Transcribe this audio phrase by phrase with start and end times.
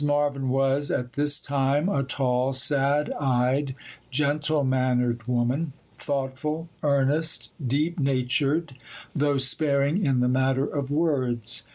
[0.03, 3.75] Marvyn was, at this time, a tall, sad eyed,
[4.09, 8.73] gentle mannered woman, thoughtful, earnest, deep natured,
[9.15, 11.67] though sparing in the matter of words.